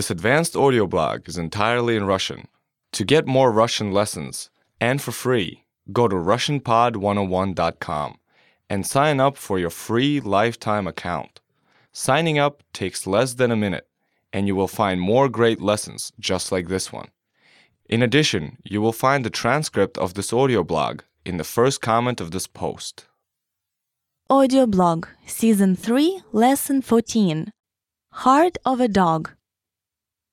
This 0.00 0.10
advanced 0.10 0.56
audio 0.56 0.86
blog 0.86 1.28
is 1.28 1.36
entirely 1.36 1.94
in 1.94 2.06
Russian. 2.06 2.48
To 2.92 3.04
get 3.04 3.26
more 3.26 3.52
Russian 3.52 3.92
lessons, 3.92 4.48
and 4.80 4.98
for 4.98 5.12
free, 5.12 5.66
go 5.92 6.08
to 6.08 6.16
RussianPod101.com 6.16 8.16
and 8.70 8.86
sign 8.86 9.20
up 9.20 9.36
for 9.36 9.58
your 9.58 9.68
free 9.68 10.18
lifetime 10.18 10.86
account. 10.86 11.42
Signing 11.92 12.38
up 12.38 12.62
takes 12.72 13.06
less 13.06 13.34
than 13.34 13.50
a 13.50 13.56
minute, 13.56 13.88
and 14.32 14.46
you 14.46 14.56
will 14.56 14.68
find 14.68 15.02
more 15.02 15.28
great 15.28 15.60
lessons 15.60 16.12
just 16.18 16.50
like 16.50 16.68
this 16.68 16.90
one. 16.90 17.10
In 17.84 18.02
addition, 18.02 18.56
you 18.64 18.80
will 18.80 18.94
find 18.94 19.22
the 19.22 19.28
transcript 19.28 19.98
of 19.98 20.14
this 20.14 20.32
audio 20.32 20.64
blog 20.64 21.02
in 21.26 21.36
the 21.36 21.44
first 21.44 21.82
comment 21.82 22.22
of 22.22 22.30
this 22.30 22.46
post. 22.46 23.04
Audio 24.30 24.66
blog, 24.66 25.08
Season 25.26 25.76
3, 25.76 26.22
Lesson 26.32 26.80
14. 26.80 27.52
Heart 28.12 28.56
of 28.64 28.80
a 28.80 28.88
Dog. 28.88 29.32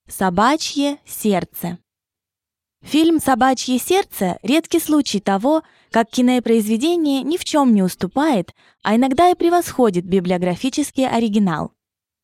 Собачье 0.09 0.99
сердце. 1.05 1.79
Фильм 2.81 3.20
«Собачье 3.20 3.77
сердце»— 3.77 4.39
редкий 4.41 4.80
случай 4.80 5.20
того, 5.20 5.63
как 5.91 6.09
кинопроизведение 6.09 7.23
ни 7.23 7.35
в 7.35 7.43
чем 7.43 7.73
не 7.75 7.83
уступает, 7.83 8.55
а 8.83 8.95
иногда 8.95 9.30
и 9.30 9.35
превосходит 9.35 10.05
библиографический 10.05 11.05
оригинал. 11.05 11.73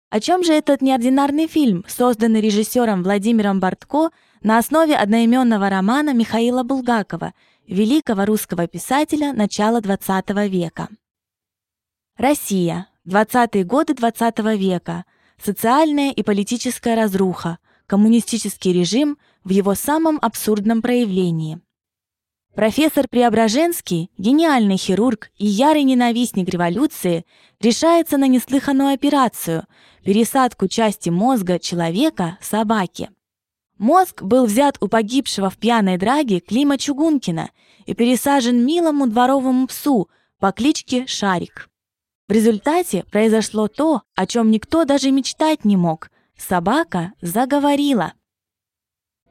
О 0.09 0.21
чем 0.21 0.45
же 0.45 0.53
этот 0.53 0.81
неординарный 0.81 1.47
фильм, 1.47 1.83
созданный 1.89 2.39
режиссером 2.39 3.03
Владимиром 3.03 3.59
Бортко 3.59 4.11
на 4.41 4.59
основе 4.59 4.95
одноименного 4.95 5.69
романа 5.69 6.13
Михаила 6.13 6.63
Булгакова, 6.63 7.33
великого 7.67 8.23
русского 8.23 8.65
писателя 8.67 9.33
начала 9.33 9.81
XX 9.81 10.47
века? 10.47 10.87
Россия. 12.15 12.87
20-е 13.05 13.65
годы 13.65 13.91
XX 13.91 14.55
века. 14.55 15.03
Социальная 15.37 16.11
и 16.11 16.23
политическая 16.23 16.95
разруха. 16.95 17.57
Коммунистический 17.93 18.73
режим 18.73 19.19
в 19.43 19.51
его 19.51 19.75
самом 19.75 20.17
абсурдном 20.19 20.81
проявлении. 20.81 21.61
Профессор 22.55 23.07
Преображенский, 23.07 24.09
гениальный 24.17 24.77
хирург 24.77 25.29
и 25.37 25.45
ярый 25.45 25.83
ненавистник 25.83 26.49
революции, 26.49 27.23
решается 27.59 28.17
на 28.17 28.27
неслыханную 28.27 28.95
операцию– 28.95 29.67
пересадку 30.03 30.67
части 30.67 31.09
мозга 31.09 31.59
человека 31.59 32.39
собаке. 32.41 33.11
Мозг 33.77 34.23
был 34.23 34.47
взят 34.47 34.77
у 34.81 34.87
погибшего 34.87 35.51
в 35.51 35.57
пьяной 35.59 35.97
драге 35.97 36.39
Клима 36.39 36.79
Чугункина 36.79 37.51
и 37.85 37.93
пересажен 37.93 38.65
милому 38.65 39.05
дворовому 39.05 39.67
псу 39.67 40.09
по 40.39 40.51
кличке 40.51 41.05
Шарик. 41.05 41.69
В 42.27 42.31
результате 42.31 43.03
произошло 43.11 43.67
то, 43.67 44.01
о 44.15 44.25
чем 44.25 44.49
никто 44.49 44.83
даже 44.83 45.11
мечтать 45.11 45.63
не 45.63 45.77
мог. 45.77 46.09
Собака 46.37 47.13
заговорила. 47.21 48.13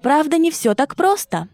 Правда, 0.03 0.39
не 0.39 0.51
все 0.51 0.75
так 0.75 0.97
просто. 0.97 1.49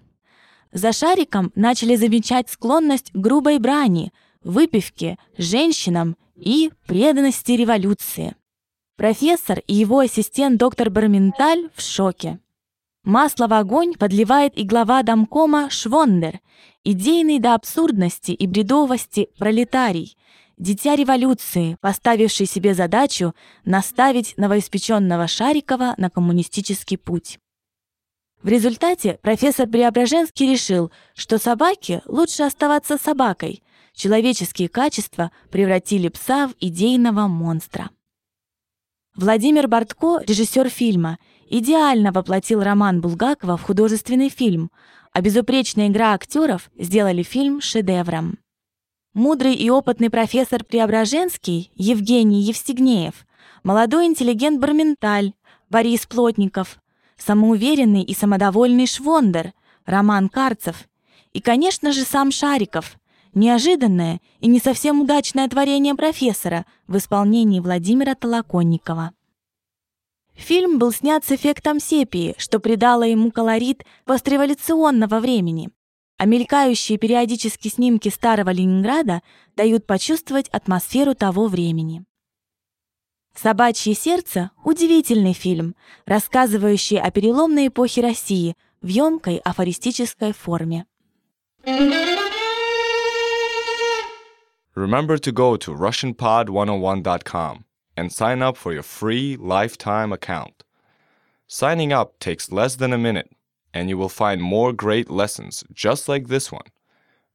За 0.72 0.92
Шариком 0.92 1.52
начали 1.54 1.96
замечать 1.96 2.48
склонность 2.48 3.10
к 3.12 3.16
грубой 3.16 3.58
брани, 3.58 4.12
выпивке, 4.42 5.18
женщинам 5.36 6.16
и 6.36 6.70
преданности 6.86 7.52
революции. 7.52 8.36
Профессор 8.96 9.60
и 9.66 9.74
его 9.74 10.00
ассистент 10.00 10.58
доктор 10.58 10.90
Барменталь 10.90 11.70
в 11.74 11.80
шоке. 11.80 12.40
Масло 13.04 13.46
в 13.46 13.54
огонь 13.54 13.94
подливает 13.94 14.56
и 14.58 14.64
глава 14.64 15.02
домкома 15.02 15.70
Швондер, 15.70 16.40
идейный 16.84 17.38
до 17.38 17.54
абсурдности 17.54 18.32
и 18.32 18.46
бредовости 18.46 19.30
пролетарий, 19.38 20.16
дитя 20.58 20.96
революции, 20.96 21.76
поставивший 21.80 22.46
себе 22.46 22.74
задачу 22.74 23.34
наставить 23.64 24.34
новоиспеченного 24.36 25.26
Шарикова 25.26 25.94
на 25.96 26.10
коммунистический 26.10 26.96
путь. 26.96 27.38
В 28.42 28.48
результате 28.48 29.18
профессор 29.22 29.68
Преображенский 29.68 30.50
решил, 30.50 30.92
что 31.14 31.38
собаке 31.38 32.02
лучше 32.06 32.44
оставаться 32.44 32.96
собакой. 32.96 33.62
Человеческие 33.94 34.68
качества 34.68 35.32
превратили 35.50 36.08
пса 36.08 36.46
в 36.48 36.54
идейного 36.60 37.26
монстра. 37.26 37.90
Владимир 39.16 39.66
Бортко, 39.66 40.20
режиссер 40.24 40.68
фильма, 40.68 41.18
идеально 41.50 42.12
воплотил 42.12 42.62
роман 42.62 43.00
Булгакова 43.00 43.56
в 43.56 43.62
художественный 43.62 44.28
фильм, 44.28 44.70
а 45.12 45.20
безупречная 45.20 45.88
игра 45.88 46.12
актеров 46.14 46.70
сделали 46.78 47.24
фильм 47.24 47.60
шедевром. 47.60 48.38
Мудрый 49.14 49.54
и 49.54 49.70
опытный 49.70 50.10
профессор 50.10 50.64
Преображенский 50.64 51.72
Евгений 51.74 52.42
Евстигнеев, 52.42 53.26
молодой 53.62 54.06
интеллигент 54.06 54.60
Барменталь 54.60 55.32
Борис 55.70 56.06
Плотников, 56.06 56.78
самоуверенный 57.16 58.02
и 58.02 58.14
самодовольный 58.14 58.86
Швондер 58.86 59.54
Роман 59.86 60.28
Карцев 60.28 60.88
и, 61.32 61.40
конечно 61.40 61.92
же, 61.92 62.02
сам 62.02 62.30
Шариков, 62.30 62.98
неожиданное 63.32 64.20
и 64.40 64.46
не 64.46 64.60
совсем 64.60 65.00
удачное 65.00 65.48
творение 65.48 65.94
профессора 65.94 66.66
в 66.86 66.98
исполнении 66.98 67.60
Владимира 67.60 68.14
Толоконникова. 68.14 69.12
Фильм 70.34 70.78
был 70.78 70.92
снят 70.92 71.24
с 71.24 71.32
эффектом 71.32 71.80
сепии, 71.80 72.34
что 72.38 72.60
придало 72.60 73.04
ему 73.04 73.32
колорит 73.32 73.84
постреволюционного 74.04 75.18
времени 75.18 75.70
а 76.18 76.26
мелькающие 76.26 76.98
периодически 76.98 77.68
снимки 77.68 78.08
старого 78.08 78.50
Ленинграда 78.50 79.22
дают 79.56 79.86
почувствовать 79.86 80.48
атмосферу 80.48 81.14
того 81.14 81.46
времени. 81.46 82.04
«Собачье 83.34 83.94
сердце»— 83.94 84.50
удивительный 84.64 85.32
фильм, 85.32 85.76
рассказывающий 86.06 86.98
о 86.98 87.12
переломной 87.12 87.68
эпохе 87.68 88.00
России 88.02 88.56
в 88.82 88.88
емкой 88.88 89.36
афористической 89.36 90.32
форме. 90.32 90.86
Remember 94.74 95.18
to 95.18 95.32
go 95.32 95.56
to 95.56 95.72
RussianPod101.com 95.74 97.64
and 97.96 98.12
sign 98.12 98.42
up 98.42 98.56
for 98.56 98.72
your 98.72 98.82
free 98.82 99.36
lifetime 99.36 100.12
account. 100.12 100.64
Signing 101.46 101.92
up 101.92 102.18
takes 102.18 102.50
less 102.50 102.76
than 102.76 102.92
a 102.92 102.98
minute 102.98 103.28
and 103.72 103.88
you 103.88 103.96
will 103.98 104.08
find 104.08 104.42
more 104.42 104.72
great 104.72 105.10
lessons 105.10 105.62
just 105.72 106.08
like 106.08 106.26
this 106.28 106.50
one. 106.50 106.66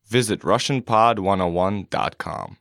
Visit 0.05 0.41
RussianPod101.com. 0.41 2.57